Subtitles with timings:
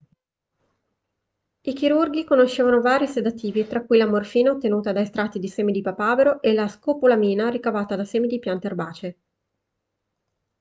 [1.61, 5.81] i chirurghi conoscevano vari sedativi tra cui la morfina ottenuta da estratti di semi di
[5.83, 9.17] papavero e la scopolamina ricavata da semi di piante erbacee